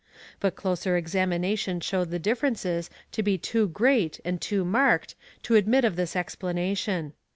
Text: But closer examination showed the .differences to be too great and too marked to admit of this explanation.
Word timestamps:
But 0.39 0.55
closer 0.55 0.97
examination 0.97 1.79
showed 1.79 2.09
the 2.09 2.17
.differences 2.17 2.89
to 3.11 3.21
be 3.21 3.37
too 3.37 3.67
great 3.67 4.19
and 4.25 4.41
too 4.41 4.65
marked 4.65 5.13
to 5.43 5.53
admit 5.53 5.85
of 5.85 5.95
this 5.95 6.15
explanation. 6.15 7.13